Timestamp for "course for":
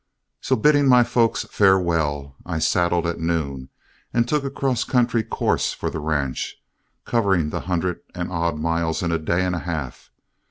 5.21-5.91